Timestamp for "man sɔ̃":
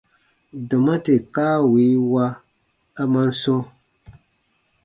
3.13-3.59